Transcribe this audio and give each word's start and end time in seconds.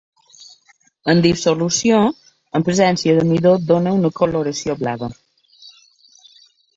En 1.13 1.19
dissolució, 1.25 1.99
en 2.59 2.65
presència 2.69 3.17
de 3.19 3.25
midó 3.33 3.51
dóna 3.73 3.93
una 3.99 4.11
coloració 4.21 4.77
blava. 4.81 5.11